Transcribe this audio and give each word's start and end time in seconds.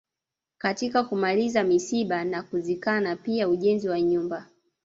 Katika 0.57 1.03
kumaliza 1.03 1.63
misiba 1.63 2.23
na 2.25 2.43
kuzikana 2.43 3.15
pia 3.15 3.49
ujenzi 3.49 3.89
wa 3.89 4.01
nyumba 4.01 4.47